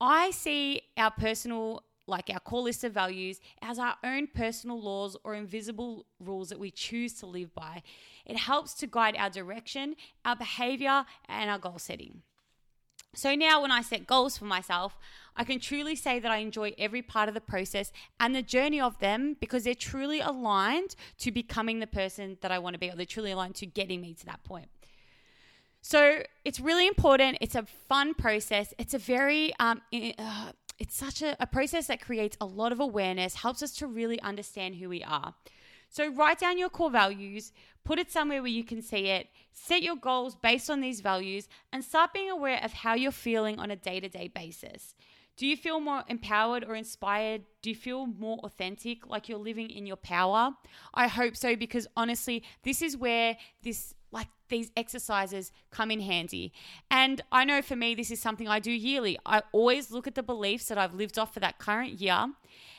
I 0.00 0.30
see 0.30 0.82
our 0.96 1.10
personal 1.10 1.84
like 2.10 2.28
our 2.28 2.40
core 2.40 2.62
list 2.62 2.84
of 2.84 2.92
values, 2.92 3.40
as 3.62 3.78
our 3.78 3.94
own 4.04 4.26
personal 4.26 4.80
laws 4.80 5.16
or 5.24 5.34
invisible 5.34 6.06
rules 6.18 6.50
that 6.50 6.58
we 6.58 6.70
choose 6.70 7.14
to 7.14 7.26
live 7.26 7.54
by. 7.54 7.82
It 8.26 8.36
helps 8.36 8.74
to 8.74 8.86
guide 8.86 9.16
our 9.16 9.30
direction, 9.30 9.96
our 10.24 10.36
behavior, 10.36 11.04
and 11.28 11.48
our 11.48 11.58
goal 11.58 11.78
setting. 11.78 12.22
So 13.14 13.34
now, 13.34 13.62
when 13.62 13.72
I 13.72 13.82
set 13.82 14.06
goals 14.06 14.38
for 14.38 14.44
myself, 14.44 14.96
I 15.34 15.42
can 15.42 15.58
truly 15.58 15.96
say 15.96 16.20
that 16.20 16.30
I 16.30 16.36
enjoy 16.36 16.74
every 16.78 17.02
part 17.02 17.28
of 17.28 17.34
the 17.34 17.40
process 17.40 17.92
and 18.20 18.34
the 18.34 18.42
journey 18.42 18.80
of 18.80 18.98
them 19.00 19.36
because 19.40 19.64
they're 19.64 19.74
truly 19.74 20.20
aligned 20.20 20.94
to 21.18 21.32
becoming 21.32 21.80
the 21.80 21.88
person 21.88 22.38
that 22.40 22.52
I 22.52 22.58
want 22.58 22.74
to 22.74 22.78
be, 22.78 22.88
or 22.88 22.94
they're 22.94 23.06
truly 23.06 23.32
aligned 23.32 23.56
to 23.56 23.66
getting 23.66 24.00
me 24.00 24.14
to 24.14 24.26
that 24.26 24.44
point. 24.44 24.68
So 25.82 26.22
it's 26.44 26.60
really 26.60 26.86
important. 26.86 27.38
It's 27.40 27.54
a 27.54 27.64
fun 27.88 28.14
process. 28.14 28.74
It's 28.78 28.94
a 28.94 28.98
very 28.98 29.52
um, 29.58 29.80
uh, 29.92 30.52
it's 30.80 30.96
such 30.96 31.22
a, 31.22 31.36
a 31.38 31.46
process 31.46 31.86
that 31.86 32.00
creates 32.00 32.36
a 32.40 32.46
lot 32.46 32.72
of 32.72 32.80
awareness, 32.80 33.34
helps 33.34 33.62
us 33.62 33.72
to 33.76 33.86
really 33.86 34.20
understand 34.22 34.76
who 34.76 34.88
we 34.88 35.04
are. 35.04 35.34
So 35.90 36.08
write 36.08 36.38
down 36.38 36.58
your 36.58 36.70
core 36.70 36.90
values, 36.90 37.52
put 37.84 37.98
it 37.98 38.10
somewhere 38.10 38.42
where 38.42 38.50
you 38.50 38.64
can 38.64 38.80
see 38.80 39.08
it, 39.08 39.28
set 39.52 39.82
your 39.82 39.96
goals 39.96 40.34
based 40.34 40.70
on 40.70 40.80
these 40.80 41.00
values, 41.00 41.48
and 41.72 41.84
start 41.84 42.12
being 42.12 42.30
aware 42.30 42.60
of 42.64 42.72
how 42.72 42.94
you're 42.94 43.12
feeling 43.12 43.58
on 43.58 43.70
a 43.70 43.76
day 43.76 44.00
to 44.00 44.08
day 44.08 44.28
basis. 44.28 44.94
Do 45.36 45.46
you 45.46 45.56
feel 45.56 45.80
more 45.80 46.04
empowered 46.06 46.64
or 46.64 46.74
inspired? 46.74 47.42
Do 47.62 47.70
you 47.70 47.76
feel 47.76 48.06
more 48.06 48.38
authentic, 48.44 49.06
like 49.06 49.28
you're 49.28 49.38
living 49.38 49.70
in 49.70 49.86
your 49.86 49.96
power? 49.96 50.50
I 50.94 51.08
hope 51.08 51.36
so, 51.36 51.56
because 51.56 51.86
honestly, 51.96 52.42
this 52.62 52.82
is 52.82 52.96
where 52.96 53.36
this 53.62 53.94
like 54.12 54.28
these 54.48 54.70
exercises 54.76 55.52
come 55.70 55.90
in 55.90 56.00
handy. 56.00 56.52
And 56.90 57.20
I 57.30 57.44
know 57.44 57.62
for 57.62 57.76
me, 57.76 57.94
this 57.94 58.10
is 58.10 58.20
something 58.20 58.48
I 58.48 58.58
do 58.58 58.72
yearly. 58.72 59.18
I 59.24 59.42
always 59.52 59.90
look 59.90 60.06
at 60.06 60.14
the 60.14 60.22
beliefs 60.22 60.66
that 60.66 60.78
I've 60.78 60.94
lived 60.94 61.18
off 61.18 61.34
for 61.34 61.40
that 61.40 61.58
current 61.58 62.00
year 62.00 62.26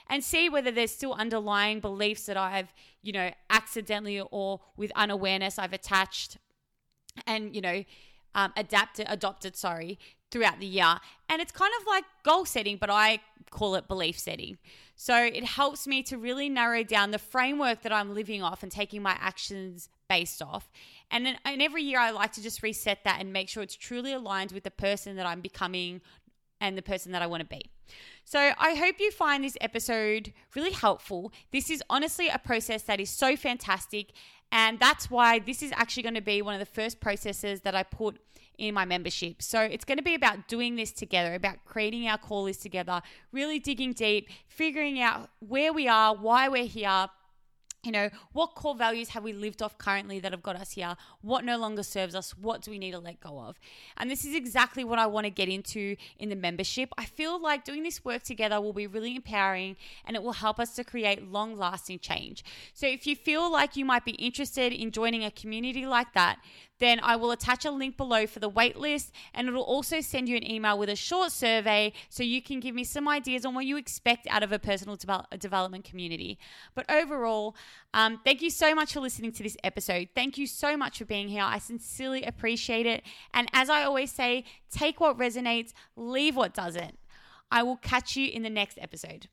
and 0.10 0.24
see 0.24 0.50
whether 0.50 0.72
there's 0.72 0.92
still 0.92 1.14
underlying 1.14 1.80
beliefs 1.80 2.26
that 2.26 2.38
I've, 2.38 2.74
you 3.02 3.14
know, 3.14 3.32
accidentally 3.50 4.20
or 4.20 4.60
with 4.76 4.92
unawareness 4.96 5.58
I've 5.58 5.74
attached 5.74 6.38
and, 7.26 7.56
you 7.56 7.62
know, 7.62 7.84
um, 8.36 8.54
adapted, 8.56 9.08
adopted, 9.10 9.56
sorry, 9.56 10.00
throughout 10.32 10.60
the 10.60 10.66
year. 10.66 10.98
And 11.30 11.42
it's 11.42 11.52
kind 11.52 11.72
of 11.80 11.88
like 11.88 12.04
goal 12.24 12.46
setting, 12.46 12.78
but 12.78 12.90
I 12.90 13.20
call 13.50 13.76
it 13.76 13.88
belief 13.88 14.18
setting. 14.18 14.58
So 14.96 15.16
it 15.16 15.44
helps 15.44 15.88
me 15.88 16.04
to 16.04 16.18
really 16.18 16.50
narrow 16.50 16.84
down 16.84 17.12
the 17.12 17.20
framework 17.20 17.82
that 17.82 17.92
I'm 17.92 18.14
living 18.14 18.42
off 18.42 18.64
and 18.64 18.72
taking 18.72 19.02
my 19.02 19.18
actions 19.20 19.90
based 20.10 20.42
off. 20.42 20.70
And 21.12 21.26
then 21.26 21.38
and 21.46 21.62
every 21.62 21.84
year 21.84 22.00
I 22.00 22.12
like 22.12 22.32
to 22.34 22.42
just 22.42 22.64
reset 22.64 23.04
that 23.04 23.20
and 23.20 23.32
make 23.32 23.50
sure 23.50 23.62
it's 23.62 23.76
truly 23.76 24.14
aligned 24.14 24.52
with 24.52 24.64
the 24.64 24.72
person 24.72 25.18
that 25.18 25.26
I'm 25.26 25.42
becoming 25.42 26.02
and 26.60 26.78
the 26.78 26.82
person 26.82 27.12
that 27.12 27.22
I 27.22 27.28
want 27.28 27.42
to 27.42 27.48
be. 27.48 27.70
So 28.24 28.40
I 28.58 28.76
hope 28.76 29.00
you 29.00 29.12
find 29.12 29.44
this 29.44 29.58
episode 29.60 30.32
really 30.56 30.72
helpful. 30.72 31.34
This 31.52 31.70
is 31.70 31.84
honestly 31.90 32.30
a 32.30 32.40
process 32.40 32.84
that 32.84 33.00
is 33.00 33.10
so 33.10 33.36
fantastic. 33.36 34.12
And 34.52 34.80
that's 34.80 35.10
why 35.10 35.40
this 35.40 35.62
is 35.62 35.72
actually 35.76 36.04
going 36.04 36.16
to 36.16 36.22
be 36.22 36.42
one 36.42 36.54
of 36.54 36.60
the 36.60 36.66
first 36.66 37.00
processes 37.00 37.62
that 37.62 37.76
I 37.76 37.84
put 37.84 38.20
in 38.58 38.74
my 38.74 38.86
membership. 38.86 39.42
So 39.42 39.62
it's 39.62 39.86
going 39.86 39.98
to 39.98 40.04
be 40.04 40.14
about 40.14 40.48
doing 40.48 40.76
this 40.76 40.92
together, 40.92 41.34
about 41.34 41.66
creating 41.66 42.08
our 42.08 42.18
call 42.18 42.44
list 42.44 42.62
together, 42.62 43.02
really 43.32 43.60
digging 43.60 43.94
deep, 43.94 44.30
figuring 44.48 45.02
out 45.02 45.30
where 45.40 45.74
we 45.74 45.88
are, 45.88 46.16
why 46.16 46.48
we're 46.48 46.66
here, 46.66 47.08
you 47.84 47.92
know, 47.92 48.10
what 48.34 48.54
core 48.54 48.76
values 48.76 49.10
have 49.10 49.24
we 49.24 49.34
lived 49.34 49.62
off 49.62 49.78
currently 49.78 50.20
that 50.20 50.32
have 50.32 50.44
got 50.44 50.56
us 50.56 50.72
here? 50.72 50.96
What 51.22 51.44
no 51.44 51.58
longer 51.58 51.82
serves 51.82 52.14
us? 52.14 52.38
What 52.38 52.62
do 52.62 52.70
we 52.70 52.78
need 52.78 52.92
to 52.92 53.00
let 53.00 53.20
go 53.20 53.40
of? 53.40 53.60
And 53.98 54.10
this 54.10 54.24
is 54.24 54.36
exactly 54.36 54.84
what 54.84 55.00
I 55.00 55.08
want 55.08 55.26
to 55.26 55.32
get 55.32 55.50
into 55.50 55.96
in 56.20 56.30
the 56.30 56.36
membership. 56.36 56.90
I 56.98 57.06
feel 57.06 57.42
like 57.42 57.64
doing 57.64 57.82
this 57.84 58.06
work 58.06 58.22
together 58.22 58.62
will 58.62 58.74
be 58.74 58.86
really 58.86 59.16
empowering 59.16 59.78
and 60.06 60.16
it 60.16 60.22
will 60.22 60.34
help 60.34 60.60
us 60.60 60.76
to 60.76 60.84
create 60.84 61.32
long 61.32 61.58
lasting 61.58 62.00
change. 62.00 62.44
So 62.74 62.86
if 62.86 63.08
you 63.08 63.16
feel 63.16 63.52
like 63.52 63.76
you 63.76 63.86
might 63.86 64.06
be 64.06 64.12
interested 64.12 64.72
in 64.72 64.92
joining 64.92 65.24
a 65.24 65.32
community 65.32 65.88
like 65.88 66.14
that, 66.14 66.40
then 66.82 67.00
I 67.02 67.16
will 67.16 67.32
attach 67.32 67.64
a 67.64 67.72
link 67.72 67.96
below 67.96 68.28
for 68.28 68.40
the 68.40 68.50
waitlist 68.50 69.12
and 69.34 69.48
it'll 69.48 69.62
also 69.64 70.02
send 70.02 70.28
you 70.28 70.36
an 70.36 70.50
email 70.50 70.78
with 70.78 70.90
a 70.90 70.96
short 70.96 71.32
survey 71.32 71.94
so 72.10 72.24
you 72.24 72.42
can 72.42 72.60
give 72.60 72.76
me 72.76 72.84
some 72.84 73.08
ideas 73.08 73.46
on 73.46 73.54
what 73.54 73.66
you 73.66 73.78
expect 73.78 74.28
out 74.30 74.44
of 74.44 74.52
a 74.52 74.60
personal 74.60 74.96
de- 74.96 75.38
development 75.38 75.86
community. 75.86 76.38
But 76.76 76.92
overall, 76.92 77.56
um, 77.94 78.20
thank 78.26 78.42
you 78.42 78.50
so 78.50 78.76
much 78.76 78.94
for 78.94 79.00
listening 79.00 79.32
to 79.34 79.44
this 79.44 79.56
episode. 79.64 80.10
Thank 80.16 80.38
you 80.38 80.48
so 80.48 80.76
much 80.76 80.98
for 80.98 81.06
being 81.06 81.30
here. 81.30 81.44
I 81.44 81.60
sincerely 81.60 82.24
appreciate 82.24 82.86
it. 82.86 83.04
And 83.34 83.48
as 83.54 83.70
I 83.70 83.84
always 83.84 84.12
say, 84.12 84.44
take 84.70 85.00
what 85.00 85.18
resonates, 85.18 85.72
leave 85.96 86.36
what 86.36 86.54
doesn't. 86.54 86.98
I 87.52 87.64
will 87.64 87.78
catch 87.78 88.16
you 88.16 88.28
in 88.28 88.44
the 88.44 88.50
next 88.50 88.80
episode. 88.82 89.28